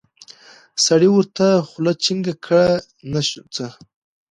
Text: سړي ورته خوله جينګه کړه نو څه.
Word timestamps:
سړي 0.85 1.09
ورته 1.11 1.45
خوله 1.67 1.91
جينګه 2.03 2.33
کړه 2.43 2.65
نو 3.11 3.21
څه. 3.55 3.65